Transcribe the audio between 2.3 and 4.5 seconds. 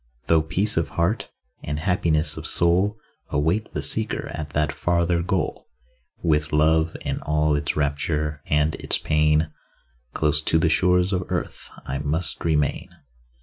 of soul, Await the seeker at